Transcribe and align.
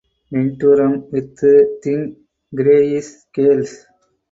Ventrum 0.33 1.11
with 1.11 1.41
thin 1.83 2.15
greyish 2.55 3.03
scales. 3.05 3.85